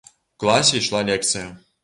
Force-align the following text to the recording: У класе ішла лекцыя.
У 0.37 0.43
класе 0.43 0.81
ішла 0.81 1.03
лекцыя. 1.11 1.47